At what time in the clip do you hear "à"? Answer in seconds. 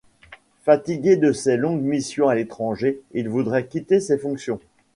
2.27-2.33